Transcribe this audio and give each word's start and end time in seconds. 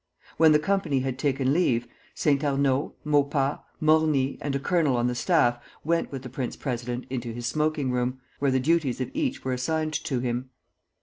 When 0.37 0.51
the 0.51 0.57
company 0.57 1.01
had 1.01 1.19
taken 1.19 1.53
leave, 1.53 1.87
Saint 2.15 2.43
Arnaud, 2.43 2.95
Maupas, 3.05 3.59
Morny, 3.79 4.39
and 4.41 4.55
a 4.55 4.59
colonel 4.59 4.97
on 4.97 5.05
the 5.05 5.13
staff 5.13 5.59
went 5.83 6.11
with 6.11 6.23
the 6.23 6.27
prince 6.29 6.55
president 6.55 7.05
into 7.11 7.31
his 7.33 7.45
smoking 7.45 7.91
room, 7.91 8.19
where 8.39 8.49
the 8.49 8.59
duties 8.59 8.99
of 8.99 9.11
each 9.13 9.45
were 9.45 9.53
assigned 9.53 9.93
to 10.05 10.19
him. 10.19 10.49